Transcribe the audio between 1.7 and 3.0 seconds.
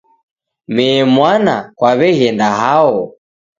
kwaw'aghenda hao?